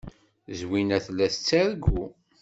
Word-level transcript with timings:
Zwina 0.59 0.97
tella 1.05 1.25
tettargu. 1.33 2.03